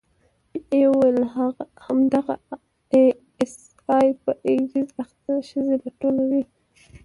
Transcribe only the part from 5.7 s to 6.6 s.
راټولوي.